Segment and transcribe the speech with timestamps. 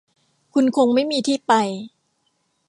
[0.53, 1.53] คุณคงไม่มีที่ไป